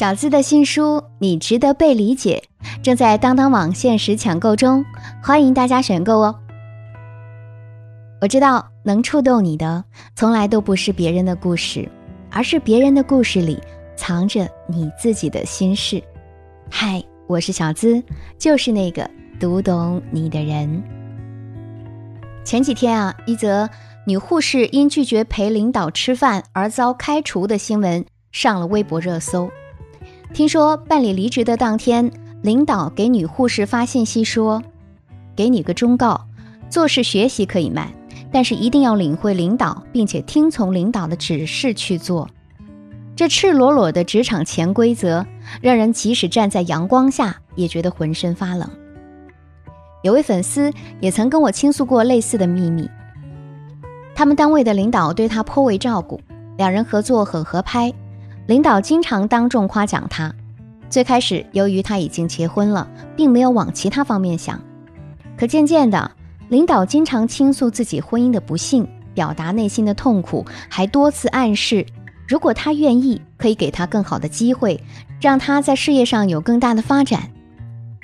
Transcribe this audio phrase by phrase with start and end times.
[0.00, 2.42] 小资的新书《你值得被理解》
[2.82, 4.82] 正在当当网限时抢购中，
[5.22, 6.34] 欢迎大家选购哦。
[8.22, 9.84] 我知道能触动你的，
[10.16, 11.86] 从来都不是别人的故事，
[12.30, 13.62] 而是别人的故事里
[13.94, 16.02] 藏着你自己的心事。
[16.70, 18.02] 嗨，我是小资，
[18.38, 19.06] 就是那个
[19.38, 20.82] 读懂你的人。
[22.42, 23.68] 前几天啊，一则
[24.06, 29.50] 女护士因拒绝陪领导吃饭而遭开除的新闻上了微博热搜。
[30.32, 32.10] 听说办理离职的当天，
[32.42, 34.62] 领导给女护士发信息说
[35.34, 36.26] ：“给你个忠告，
[36.68, 37.92] 做事学习可以慢，
[38.32, 42.28] 但是一定要领会领导，并且听从领导的指示去做。”
[43.16, 45.26] 这赤裸裸的职场潜规则，
[45.60, 48.70] 让人即使站在阳光下也觉得浑身发冷。
[50.02, 52.88] 有位粉丝也曾跟我倾诉过类似的秘密，
[54.14, 56.18] 他们单位的领导对他颇为照顾，
[56.56, 57.92] 两人合作很合拍。
[58.46, 60.34] 领导经常当众夸奖他。
[60.88, 64.60] 最开始，由于他已经结婚了，并没有往其他方面想。
[65.36, 66.10] 可渐渐的，
[66.48, 71.86] 领导经常倾诉自己婚姻的不幸，表达内心的痛苦，还多次暗示，
[72.26, 74.82] 如果他愿意，可以给他更好的机会，
[75.20, 77.30] 让他在事业上有更大的发展。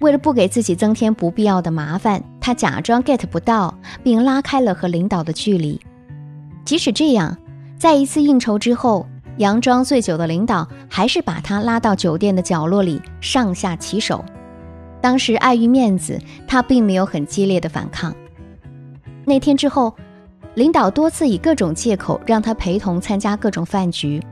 [0.00, 5.80] 为了不给自己增添不必要的麻烦，他假装 get 不到，并拉开了和领导的距离。
[6.66, 7.34] 即使这样，
[7.78, 9.06] 在一次应酬之后。
[9.38, 14.24] 佯装醉酒的领导还是把他拉到酒店的角落里上下其手。
[15.00, 18.14] 当时碍于面子，他并没有很激烈的反抗。
[19.24, 19.94] 那天之后，
[20.54, 24.22] 领导多次以各种借口让他陪同参加各种饭局。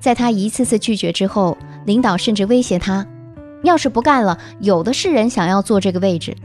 [0.00, 3.06] 在他一次次拒绝之后，领导甚至威胁他
[3.62, 6.36] ：“要是不干了，有的是人想要坐这个位置。”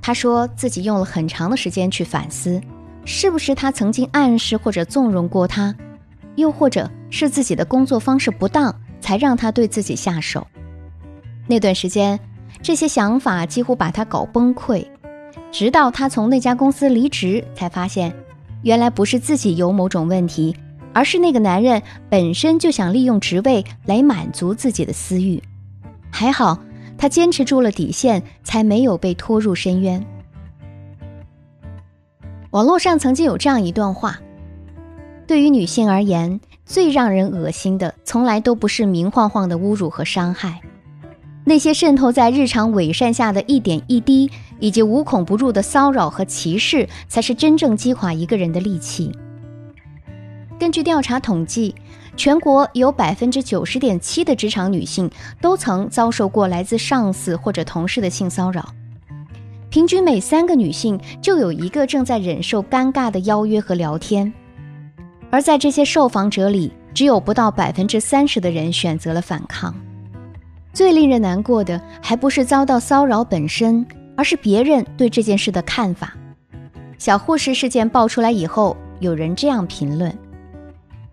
[0.00, 2.60] 他说自己用了很长的时间去反思，
[3.04, 5.74] 是不是他曾经暗示或者纵容过他。
[6.38, 10.46] 又或者是自己的工作方式不当，才让他对自己下手。
[11.46, 12.18] 那段时间，
[12.62, 14.86] 这些想法几乎把他搞崩溃。
[15.50, 18.14] 直到他从那家公司离职，才发现，
[18.62, 20.54] 原来不是自己有某种问题，
[20.92, 25.42] 而是那个男人本身就想利用职位来满足自己的私欲。
[26.10, 26.58] 还好，
[26.98, 30.04] 他坚持住了底线，才没有被拖入深渊。
[32.50, 34.18] 网络上曾经有这样一段话。
[35.28, 40.58] 对于女性而言，最让人恶心的，从来都不是明晃晃的侮辱和伤害，
[41.44, 49.12] 那些渗透在日常伪善下的一点一滴，以及无孔不入的骚扰和歧视，才是真正击垮一个人的利器。
[50.58, 51.74] 根据调查统计，
[52.16, 55.10] 全国有百分之九十点七的职场女性
[55.42, 58.66] 都曾遭受过来自上司或者同事的性骚扰，
[59.68, 64.32] 平均每三个女性就有一个正在忍受尴尬的邀约和聊天。
[65.30, 69.74] 而在这些受访者里，只有不到百分之三十的人选择了反抗。
[70.72, 73.84] 最令人难过的，还不是遭到骚扰本身，
[74.16, 76.14] 而是别人对这件事的看法。
[76.98, 80.16] 小护士事件爆出来以后，有人这样评论：“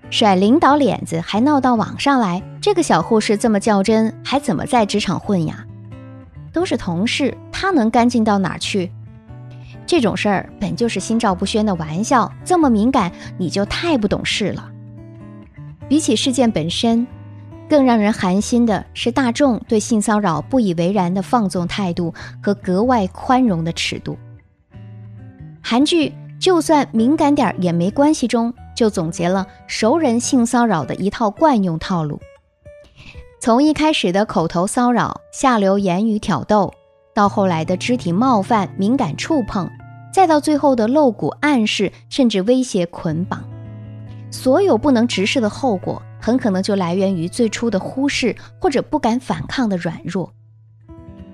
[0.10, 5.66] 甩领导脸子还闹到网上来，这个小护士这么较真，还怎么在职场混呀？
[6.54, 8.92] 都是同事，他能干净到哪去？”
[9.88, 14.72] 这种事儿本就是心照不宣的玩笑，这么敏感你就太不懂事了。
[15.88, 17.06] 比起事件本身，
[17.70, 24.18] 更让人寒心的是大众对性骚扰不以为然的放纵态度和格外宽容的尺度。
[25.62, 26.10] 韩剧
[26.40, 32.20] 《就算敏感点也没关系》中就总结了熟人性骚扰的一套惯用套路：
[33.40, 36.74] 从一开始的口头骚扰、下流言语挑逗。
[37.16, 39.72] 到后来的肢体冒犯、敏感触碰，
[40.14, 43.42] 再到最后的露骨暗示，甚至威胁捆绑，
[44.30, 50.30] 所有不能直视的后果，很可能就来源于最初的忽视或者不敢反抗的软弱。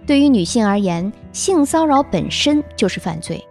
[0.05, 3.43] 对于女性而言，性骚扰本身就是犯罪，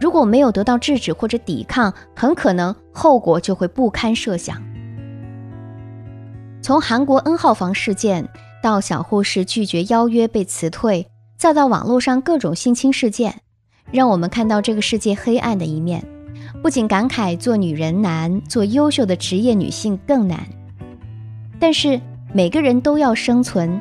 [0.00, 4.62] 如果没有得到制止或者抵抗，很可能后果就会不堪设想。
[6.62, 8.28] 从韩国 N 号房事件
[8.62, 11.08] 到小护士拒绝邀约被辞退。
[11.42, 13.40] 再到网络上各种性侵事件，
[13.90, 16.00] 让我们看到这个世界黑暗的一面。
[16.62, 20.38] 不仅感慨做女人难，做优秀的职业女性更难。
[21.58, 22.00] 但是
[22.32, 23.80] 每个人都要生存，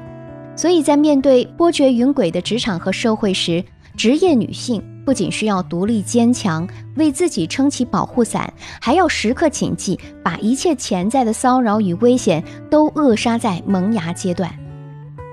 [0.55, 3.63] 所以在面对波谲云诡的职场和社会时，
[3.95, 14.51] 职业女性不仅需要独立坚强，为自己撑起保护伞，还要时刻谨记，把一切潜在的骚扰与危险都扼杀在萌芽阶段。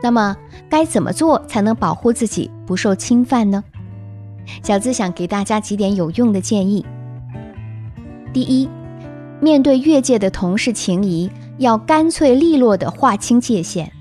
[0.02, 0.36] 那么
[0.68, 3.64] 该怎么做才能保护自己不受侵犯呢？
[4.62, 6.86] 小资想给大家几点有用的建议。
[8.32, 8.68] 第一，
[9.40, 13.92] 面对越界的同事情谊，要干脆利落地划清界限。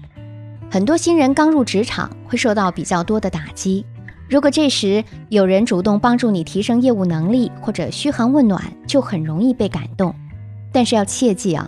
[0.69, 3.85] 很多新人刚入职场会受到比较多的打击，
[4.29, 10.13] 如果这时有人主动帮助你提升业务能力或者嘘寒问暖，就很容易被感动。
[10.71, 11.67] 但是要切记啊，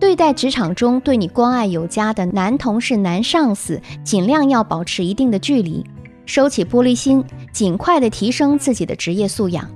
[0.00, 5.84] 对待职场中对你关爱有加的男同事、男上司，尽量要保持一定的距离，
[6.24, 9.68] 收起玻璃心，尽快的提升自己的职业素养。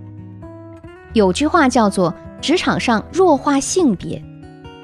[1.12, 4.20] 有句话叫做“职场上弱化性别”。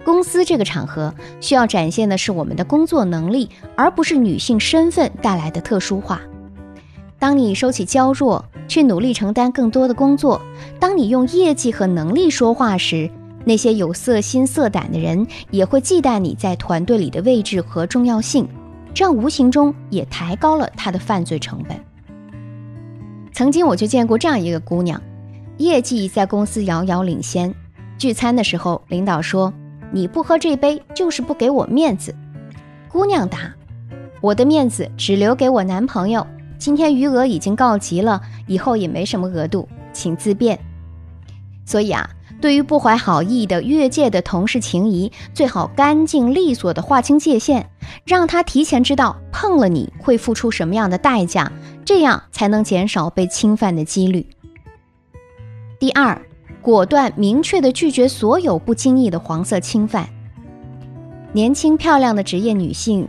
[0.04, 6.20] 公司这个场合需要展现的是我们的工作能力，而不是女性身份带来的特殊化。
[7.18, 10.38] 当你收起娇弱，去努力承担更多的工作；
[10.78, 13.10] 当你用业绩和能力说话时，
[13.44, 18.48] 那些有色心色胆的人也会忌惮你在团队里的位置和重要性，
[18.94, 21.78] 这样无形中也抬高了他的犯罪成本。
[23.32, 25.00] 曾经我就见过这样一个姑娘，
[25.58, 27.54] 业绩在公司遥遥领先，
[27.96, 29.52] 聚餐的时候，领导说。
[29.92, 32.14] 你不喝这杯，就是不给我面子。
[32.88, 33.52] 姑娘答
[34.22, 36.24] ：“我的面子只留给我男朋友。
[36.58, 40.56] 今天余额已经告急了，以后也没什么额度，请自便。”
[41.66, 42.08] 所以啊，
[42.40, 47.66] 对于不怀好意的越界的同事情谊，最好干净利索的划清界限，
[48.04, 51.52] 让他提前知道碰了你会付出什么样的代价，
[51.84, 54.26] 这样才能减少被侵犯的几率。
[55.78, 56.20] 第二。
[56.62, 60.06] 果断明确的拒绝所有不经意的黄色侵犯。
[61.32, 63.08] 年轻漂亮的职业女性，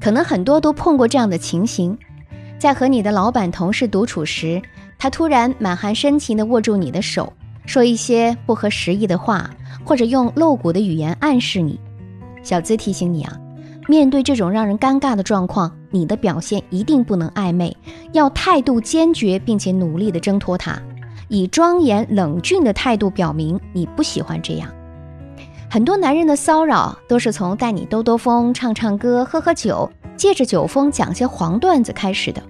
[0.00, 1.96] 可能很多都碰过这样的情形：
[2.58, 4.60] 在和你的老板、同事独处时，
[4.98, 7.32] 他突然满含深情地握住你的手，
[7.68, 9.50] 说一些不合时宜的话，
[9.84, 11.78] 或者用露骨的语言暗示你。
[12.42, 13.38] 小资提醒你啊，
[13.86, 17.76] 面对这种让人尴尬的状况，你的表现一定不能暧昧，
[18.12, 20.80] 要态度坚决，并且努力地挣脱他。
[21.28, 24.70] 以庄严冷峻的态度表明你不喜欢这样。
[25.68, 32.42] 很多男人的骚扰都是从带你兜兜风、唱唱歌、喝喝酒，借着酒疯讲些黄段子开始的。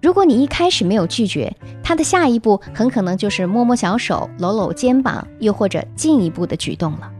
[0.00, 1.52] 如果你一开始没有拒绝，
[1.82, 7.10] 他的下一步很可能就是摸摸小手、搂搂肩膀，又或者进一步的举动了。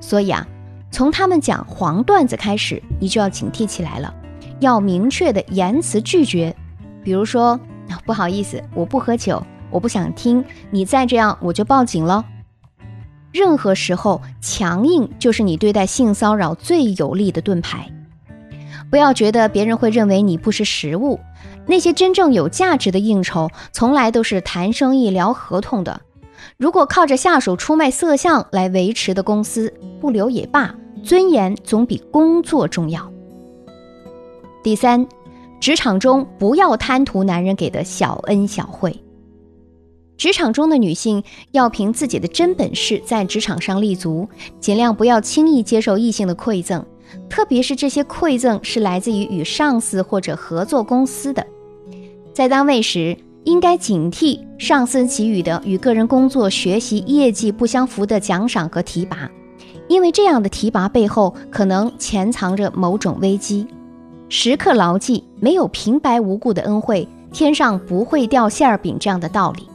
[0.00, 0.46] 所以啊，
[0.90, 4.14] 从他们讲黄段子开始，你就要警惕起来了，
[4.60, 6.54] 要明确的言辞拒绝。
[7.02, 7.58] 比如说，
[8.04, 9.42] 不好意思，我不喝酒。
[9.70, 12.24] 我不想听，你再这样我就报警了。
[13.32, 17.88] 任何时候，强硬就是你对待性骚扰最有力的盾牌。
[18.90, 21.20] 不要觉得别人会认为你不识时务，
[21.70, 26.00] 那些真正有价值的应酬，从来都是谈生意聊合同的。
[26.56, 30.74] 如果靠着下属出卖色相来维持的公司，不留也罢，
[31.04, 33.08] 尊严总比工作重要。
[34.64, 35.06] 第三，
[35.60, 39.00] 职场中不要贪图男人给的小恩小惠。
[40.16, 41.22] 职场中的女性
[41.52, 44.28] 要凭自己的真本事在职场上立足，
[44.58, 46.84] 尽量不要轻易接受异性的馈赠，
[47.28, 51.46] 特别是这些馈赠是来自于与上司或者合作公司的。
[52.32, 59.30] 在单位时，应该警惕上司给予的与个人工作、学习业绩不相符的奖赏和提拔，
[59.88, 63.66] 因为这样的提拔背后可能潜藏着某种危机。
[64.28, 69.66] 时刻牢记，没有平白无故的恩惠，天上不会掉馅儿饼这样的道理。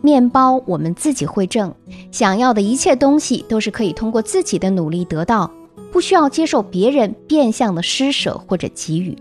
[0.00, 1.74] 面包我们自己会挣，
[2.12, 5.50] 想要的一切东西都是可以通过自己的努力得到，
[5.90, 9.16] 不需要接受别人变相的施舍或者给予。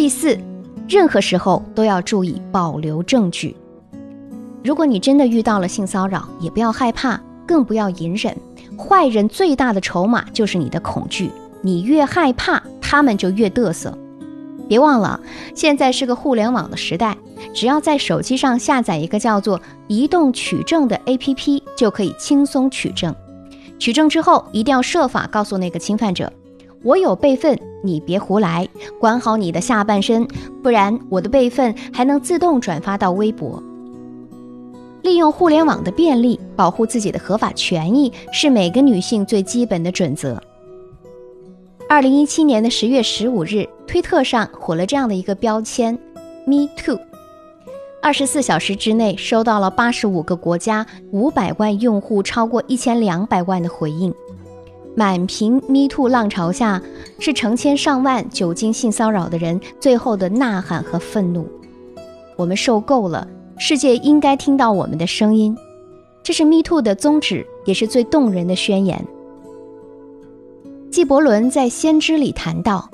[0.00, 0.38] 第四，
[0.88, 3.54] 任何时候都要注意保留证据。
[4.64, 8.34] 如果你真的遇到了性骚扰，也不要害怕，更不要隐忍。
[8.78, 11.30] 坏人最大的筹码就是你的恐惧，
[11.60, 13.92] 你越害怕，他们就越嘚瑟。
[14.66, 15.20] 别忘了，
[15.54, 17.14] 现在是个互联网的时代，
[17.52, 23.14] 只要在手机上下载一个叫做“移动取证”的 APP，就可以轻松取证。
[23.78, 26.32] 取证之后，一定要设法告诉那个侵犯者
[26.82, 28.66] ：“我有备份，你别胡来，
[28.98, 30.26] 管好你的下半身，
[30.62, 33.62] 不然我的备份还能自动转发到微博。”
[35.02, 40.42] 利用互联网的便利，保护自己的合法权益，是每个女性最基本的准则。
[41.88, 45.98] 二零一七年的十月十五日，推特上火了这样的一个标签
[46.46, 46.98] ：“Me Too”。
[48.02, 54.14] 二十四小时之内，收到了八十五个国家五百万用户超过一千两百万的回应。
[54.96, 56.82] 满屏 “Me Too” 浪潮下，
[57.18, 61.46] 是成千上万久经性骚扰的人最后的呐喊和愤怒。
[62.36, 63.26] 我们受够了，
[63.58, 65.56] 世界应该听到我们的声音。
[66.22, 69.04] 这是 “Me Too” 的宗旨，也是最动人的宣言。
[70.90, 72.90] 纪伯伦在《先知》里谈到，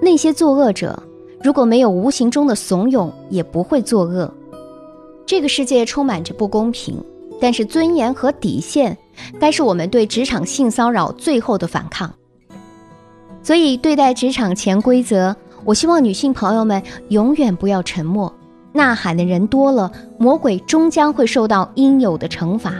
[0.00, 1.02] 那些作恶者
[1.42, 4.32] 如果没有无形中的怂恿，也不会作恶。
[5.26, 6.96] 这个世界充满着不公平，
[7.40, 8.96] 但是尊严和底线，
[9.38, 12.12] 该是我们对职场性骚扰最后的反抗。
[13.42, 18.32] 所以，对待职场潜规则，我希望女性朋友们永远不要沉默。
[18.72, 22.72] 呐喊的人多了，魔鬼终将会受到应有的惩罚。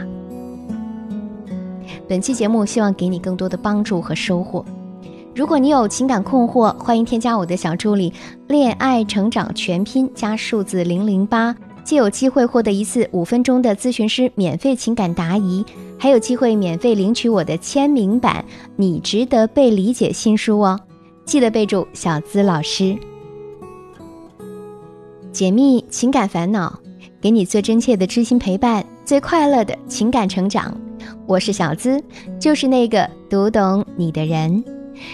[2.07, 4.65] 本期节目希望给你更多的帮助和收获。
[5.33, 8.13] 如果你有情感困惑，欢迎添加我的小助理
[8.47, 15.63] “恋爱成长全拼”加数字零零八，既有机会获得一次五分钟的咨询师免费情感答疑，
[15.99, 18.43] 还有机会免费领取我的签名版
[18.75, 20.79] 《你值得被理解》新书哦！
[21.25, 22.97] 记得备注小资老师，
[25.31, 26.79] 解密情感烦恼，
[27.21, 30.75] 给你最真切的知心陪伴，最快乐的情感成长。
[31.27, 32.03] 我是小资，
[32.39, 34.63] 就是那个读懂你的人。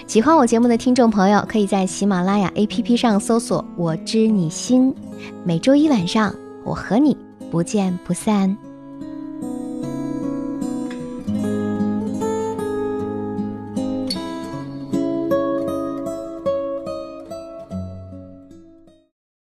[0.08, 4.94] 喜欢我节目的听众朋友，可以在喜马拉雅 APP 上搜索“我知你心”。
[5.44, 7.16] 每周一晚上，我和你
[7.50, 8.71] 不见不散。